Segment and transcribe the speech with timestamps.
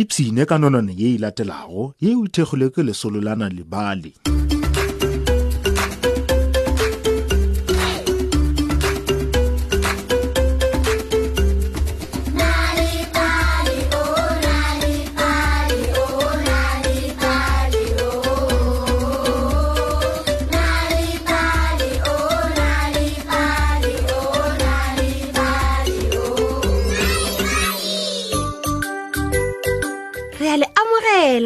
[0.00, 4.12] ipsine ka nonone ye e latelago ye o thekgilwe ke lesolo la nalebale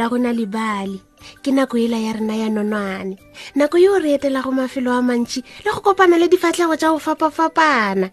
[0.01, 0.97] la go na lebale
[1.45, 3.21] ke nako ela ya rena ya nonwane
[3.53, 6.97] nako yo re etela go mafelo a mantši le go kopana le difatlhego tša go
[6.97, 8.09] fapafapana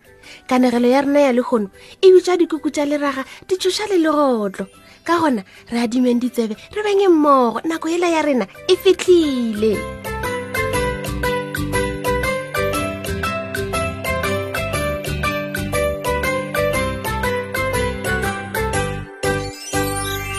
[0.52, 1.72] kanegelo ya rena ya legono
[2.04, 4.68] e bitswa dikuku tša leraga di tsoša le legotlo
[5.08, 9.80] ka gona re adimeng ditsebe re benge mmogo nako ela ya rena e fitlhile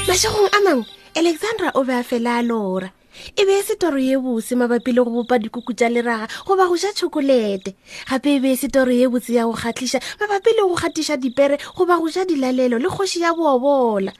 [0.04, 2.92] mašegong a mangwe alexandra o be a fela a lora
[3.36, 6.76] e be e setoro ye bose mabapi le go bopa dikuku tša leraga goba go
[6.76, 7.72] ja tšhokolete
[8.08, 11.56] gape e be e setoro ye bose ya go kgatlhiša mabapi le go kgatiša dipere
[11.76, 14.12] goba go ja dilalelo le kgoši ya boobola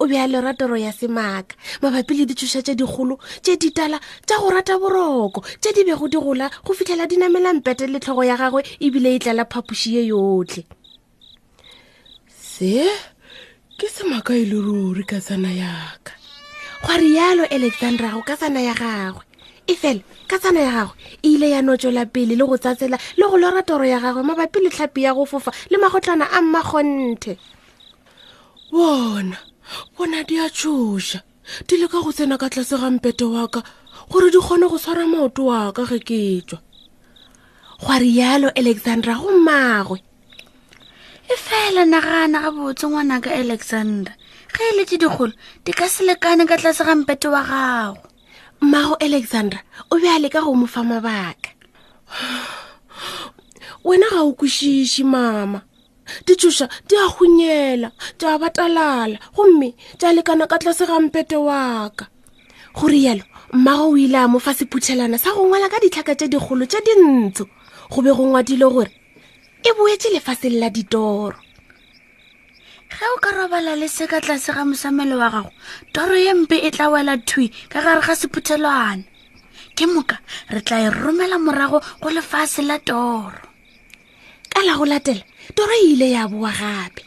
[0.00, 4.36] o be a lora toro ya semaaka mabapi le ditšoša tše dikgolo tše ditala tša
[4.42, 8.64] go rata boroko tše di bego di gola go fitlhela dinamelangpete le tlhogo ya gagwe
[8.82, 10.66] ebile e tlala phapoši ye yotlhe
[12.28, 12.82] se
[13.78, 16.03] ke semaaka e le ruri ka sana yaka
[16.84, 19.24] kgwarialo alexandra go ka tsana ya gagwe
[19.64, 20.92] e fela ka tsana ya gagwe
[21.24, 24.60] e ile ya notswela pele le go tsatsela le go lora toro ya gagwe mabapi
[24.60, 27.40] le tlhapi ya go fofa le magotlana a mmakgonthe
[28.68, 29.38] bona
[29.96, 31.24] bona di a tshoša
[31.64, 33.64] di le ka go tsena ka tlase ga mpeto wa ka
[34.12, 36.60] gore di kgone go tshwara maoto wa ka ge ke tswa
[37.80, 40.04] kgwarialo alexandra go mmagwe
[41.32, 44.12] e fela nagana gabotse ngwanaka alexandra
[44.54, 45.32] kgaele tse digolo
[45.66, 48.06] di ka selekane ka tlase gampete wa gago
[48.62, 49.58] mmago alexandra
[49.90, 51.50] o be a leka go mofa mabaka
[53.84, 55.62] wena ga o kwešiše mama
[56.26, 61.90] ditsoša di a gonyela di a batalala gomme di a lekana ka tlase gampete wa
[61.90, 62.06] ka
[62.78, 66.62] gore yalo mmago o ile a mofa sephuthelana sa go ngwala ka ditlhaka tse dikgolo
[66.70, 67.44] tse dintsho
[67.90, 68.92] go be go ngwadile gore
[69.66, 71.42] e boetse lefaseng la ditoro
[72.98, 75.50] ge o ka robala le se ka tlase ga mosamelo wa gago
[75.94, 79.02] toro ye mpe e tla wela thui ka gare ga sephuthelwana
[79.76, 80.16] ke moka
[80.54, 83.48] re tla e romela morago go lefase la toro
[84.52, 85.24] ka la go latela
[85.58, 87.02] toro e ile ya boa gape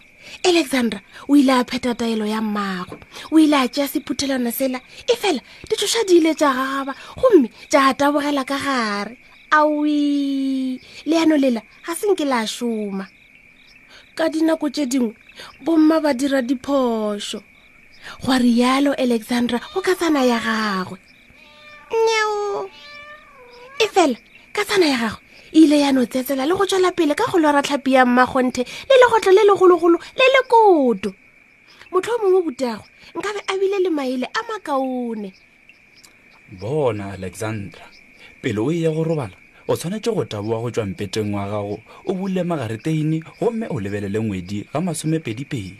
[0.49, 0.99] alexandra
[1.31, 2.95] o ile a pheta taelo ya mmago
[3.33, 4.79] o ile a tsea sephuthelwana sela
[5.11, 5.39] e fela
[5.71, 9.13] ditsosa di ile tsa gagaba gomme tsa tabogela ka gare
[9.57, 9.95] aoi
[11.09, 13.05] leano lela ga senke le a šoma
[14.17, 15.13] ka dinako tse dingwe
[15.63, 17.39] bomma ba dira diphoso
[18.25, 20.97] go rialo alexandra go katsana ya gagwe
[22.03, 22.65] nyeo
[23.83, 24.17] e fela
[24.55, 25.21] katsana ya gagwe
[25.53, 28.95] e ile ya notsetsela le go tswela pele ka go lwara tlhapi ya mmakgonthe le
[28.99, 31.11] legotlo le legologolo le le koto
[31.93, 32.85] motlho o mongwe butago
[33.15, 35.29] nkabe a bile le maele a makaone
[36.59, 37.85] bona alexandra
[38.41, 41.79] pele o e ya go robala o tshwanetse go taboa go tswa mpeteng wa gago
[42.05, 45.77] o bule magareteine gomme o lebelele ngwedi ga masomepedipedi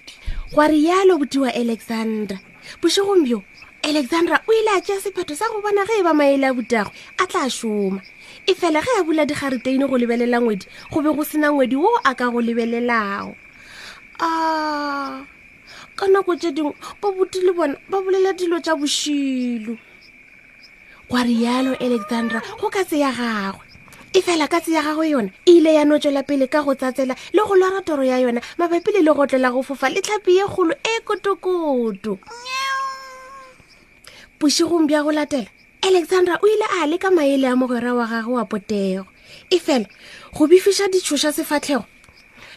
[0.54, 2.40] gwa rialo botiwa alexandra
[2.82, 3.44] bošegombjo
[3.84, 6.92] alexandra o ile a tšea sephetho sa go bona ge e ba maele a butagwe
[7.18, 8.04] a tla šoma
[8.46, 11.88] e fela ge a bula digareteine go lebelela ngwedi go be go sena ngwedi wo
[12.04, 13.36] a ka go lebelelago
[14.20, 15.24] a
[15.96, 19.80] ka nako tše dingwe ba boti le bona ba bolela dilo tsa bošilo
[21.08, 23.64] gwa rialo alexandra go ka se ya gagwe
[24.16, 27.16] e fela ka tse ya gagwe yona e ile ya no pele ka go tsatsela
[27.34, 30.72] le go lwara toro ya yona mabapi le legotlela go fofa le tlhapi ye kgolo
[30.80, 32.20] e kotokoto
[34.40, 35.48] bošegong bja go latela
[35.84, 39.06] alexandra o ile a leka maele a mogwera wa gagwe wa potego
[39.50, 39.86] e fela
[40.34, 41.84] go befiša ditšhoša sefatlhego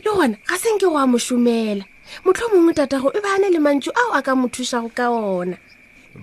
[0.07, 1.83] le gona ga senke go a mo šomela
[2.25, 5.59] motlho mongwe tatago e ba ne le mantšu ao a ka mo thusago ka ona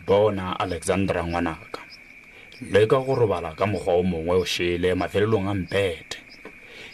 [0.08, 1.84] bona alexandra ngwanaka
[2.62, 6.18] leka go robala ka mogwa o mongwe o shele mafelelong a mpete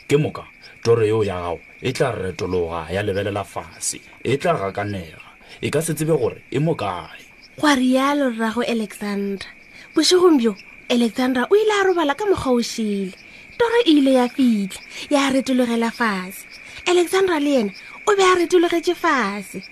[0.07, 0.44] ke moka
[0.83, 5.24] toro yeo ya gago e tla retologa ya lebelela fase e tla gakanega
[5.63, 7.24] e ka se tsebe gore e mokae
[7.60, 9.48] go a rialo rrago alexandra
[9.95, 10.51] bosegong bjo
[10.92, 13.15] alexandra o ile a robala ka mokgwa o shele
[13.56, 16.44] toro e ile ya fitlha ya retologela fase
[16.92, 17.71] alexandra le ene
[18.07, 19.63] o be a retologetse fase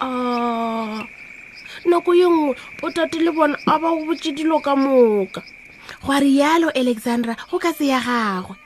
[0.00, 1.04] o oh
[1.84, 5.42] nako ye nngwe botate le bone a ba gobotse dilo ka moka
[6.02, 8.56] gwa rialo alexandra go ka se ya gagwe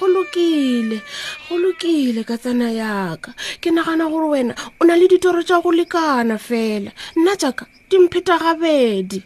[0.00, 1.00] go lokile
[1.48, 5.70] go lokile ka tsana yaka ke nagana gore wena o na le ditoro tsa go
[5.72, 9.22] lekana fela nna jaaka dimpheta gabedi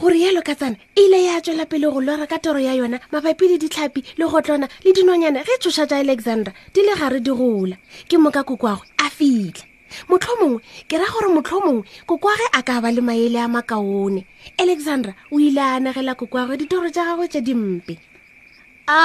[0.00, 3.00] gore yalo ka tsana e ile ya tswela pele go lora ka toro ya yona
[3.12, 7.20] mabapi le ditlhapi le gotlona le dinonyana ge e tshosa tsa alexandra di le gare
[7.20, 7.76] di gola
[8.08, 9.67] ke moka kokoagwe a fitlhe
[10.08, 14.20] motlho mongwe ke ra gore motlho mongwe kokoage a ka ba le maele a makaone
[14.62, 17.94] alexandra o ile a anegela kokoagwe ditoro tja gagwe tja dimpe
[18.90, 19.00] a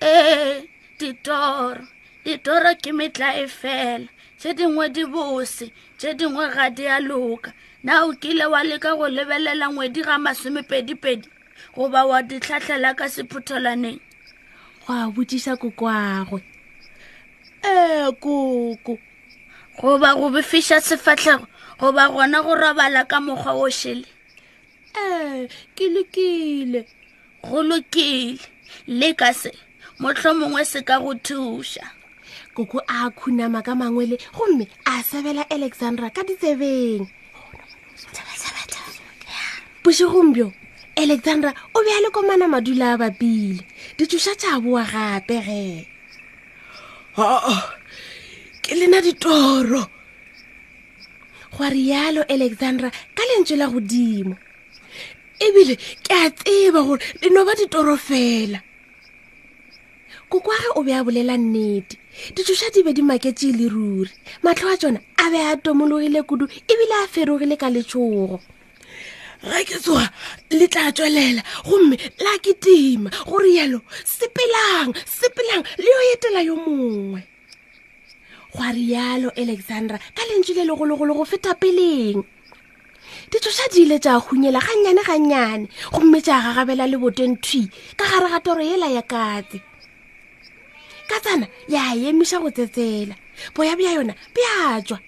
[0.00, 0.14] e
[0.98, 1.80] ditoro
[2.24, 4.08] ditoro ke metla e fela
[4.38, 5.66] tse dingwe di bose
[5.98, 7.50] tse dingwe ga di a loka
[7.84, 11.28] na o kile wa leka go lebelela ngwedi ga masomepedipedi
[11.76, 14.00] goba wa ditlhatlhela ka sephutholaneng
[14.84, 16.40] go a botisa kokoagwe
[17.64, 18.94] ee koko
[19.80, 21.46] goba go befiša sefahlego
[21.80, 24.08] goba gona go robala ka mokgwa wo šele
[25.02, 26.80] ee ke lekile
[27.44, 28.40] go lokile
[28.98, 29.50] le ka se
[30.00, 31.84] mohlho mongwe se ka go thuša
[32.56, 37.04] koko a khunama ka mangwele gomme a sebela alexandra ka ditsebeng
[39.84, 40.46] puši gombjo
[40.96, 43.60] alexandra o be a le komana madula a bapile
[44.00, 45.62] ditšoša tša boa gape ge
[48.66, 49.82] ke lena ditoro
[51.54, 54.34] gwa rialo alexandra ka lentswe la godimo
[55.46, 55.74] ebile
[56.04, 58.58] ke a tseba gore le no ba ditoro fela
[60.30, 61.94] kokwage o be a bolela nnete
[62.34, 64.10] ditšhoša di be di maketse le ruri
[64.44, 68.38] matlho a tsona a be a tomologile kudu ebile a ferogile ka letšhogo
[69.48, 70.06] ga ke tsoga
[70.58, 73.78] le tla tswelela gomme la ke tima gore yalo
[74.16, 77.20] sepelang sepelang le yo etela yo mongwe
[78.56, 82.24] gwa rialo alexandra ka lentswe le legologolo go feta peleng
[83.30, 87.62] ditsosa di ile tsa hunyela gannyane gannyane gomme tsa gagabela le boteng thwi
[87.98, 89.60] ka gare ga toro ela ya katse
[91.10, 93.14] ka tsana ya emisa go tsetsela
[93.54, 94.98] boya bja yona bja tswa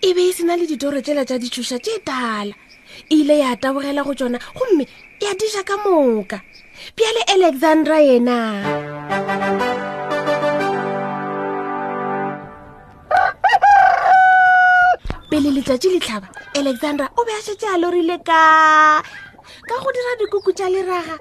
[0.00, 2.54] e be e sena le ditoro tsela tsa ditsosa tse tala
[3.10, 4.86] e ile ya tabogela go tsona gomme
[5.18, 6.38] ya dija ka moka
[6.94, 8.38] bjale alexandra yena
[9.14, 9.63] Thank you.
[15.34, 19.02] pele letsatsi letlhaba alexandra o be a setse a lorile ka
[19.68, 21.16] ka go dira dikuku tsa leraga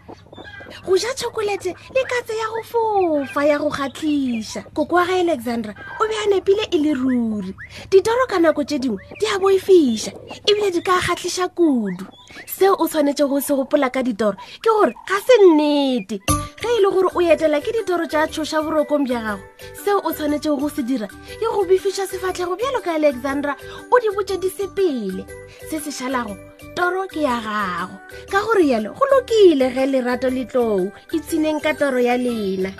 [0.86, 5.74] go ja tšhokolete le katse ya go fofa ya go gatlhisa koko wa ga alexandra
[6.02, 7.54] o be a nepile e le ruri
[7.90, 10.14] ditoro ka nako tse dingwe di a boifisa
[10.46, 12.06] ebile di ka gatlhisa kudu
[12.46, 16.22] seo o tshwanetse go se gopola ka ditoro ke gore ga se nnete
[16.64, 19.44] ge e le gore o etela ke ditoro tša tshoša borokong bja gago
[19.84, 23.52] seo o tshwanetsego go se dira ke go befiša sefatlhego bjalo ka alexandra
[23.92, 25.28] o di botse di sepele
[25.68, 26.40] se se šalago
[26.72, 28.00] toro ke ya gago
[28.32, 32.72] ka gore yalo go lokile ge lerato le tlou e tshineng ka toro ya lena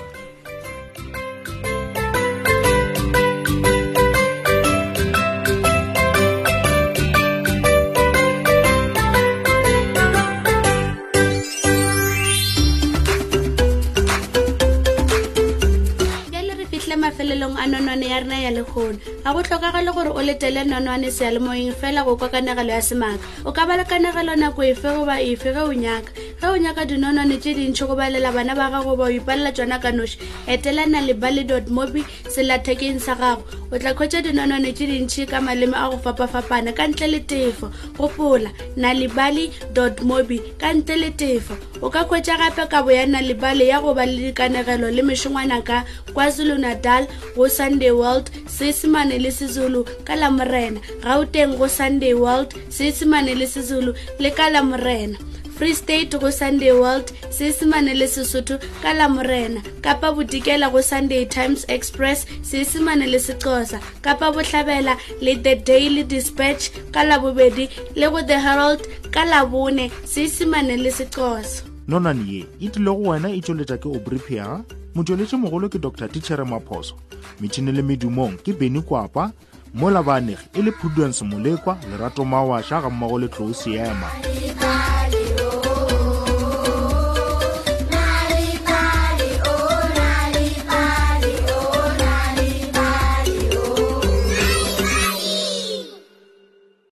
[18.19, 22.71] rena ya legono ga go tlhokagale gore o letele nonwane sealemoeng fela go kwa kanagelo
[22.75, 26.55] ya semaaka o ka ba lekanagelo nako efe goba efe ge o nyaka ge o
[26.57, 30.17] nyaka dinonane tse dintšhi go balela bana ba gago ba o ipalela tsona ka noši
[30.47, 35.43] etelana le bally dot mobi selathekeng sa gago o tla kgwetsa dinonane tse dintšhi ka
[35.43, 37.67] maleme a go fapafapana ka ntle le tefo
[37.99, 38.47] gopola
[38.79, 42.91] na le bally dot mobi ka ntle le tefo o ka kgwetsa gape ka bo
[42.95, 45.83] ya na le bally ya go ba le dikanegelo le mešongwana ka
[46.15, 47.03] kwazulu-natal
[47.35, 53.35] go sunday world seesemane le sezulu ka lamorena ga o teng go sunday world seesemane
[53.35, 53.91] le sezulu
[54.23, 55.19] le ka lamorena
[55.59, 61.65] free state go sunday world seesemane le sesotho ka lamorena kapa botikela go sunday times
[61.75, 67.65] express seesemane le sexosa kapa botlhabela le the daily dispatch ka labobedi
[67.99, 73.29] le go the herald ka labone seesemane le sexosa nonane ye e tlile go wena
[73.35, 74.47] e tšweletša ke obripia
[74.95, 76.95] motšweletši mogolo ke dr tichere maphoso
[77.43, 79.27] metšhini le medumong ke beny kwapa
[79.75, 84.78] mola baanegi e le prudence molekwa lerato mawaša ga mmogo le tlou seema